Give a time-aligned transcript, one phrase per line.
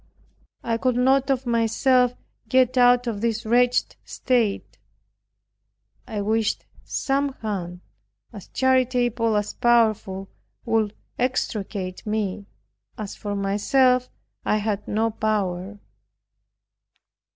[0.63, 2.15] I could not of myself
[2.49, 4.79] get out of this wretched state.
[6.07, 7.81] I wished some hand
[8.33, 10.27] as charitable as powerful
[10.65, 12.47] would extricate me;
[12.97, 14.09] as for myself
[14.43, 15.77] I had no power.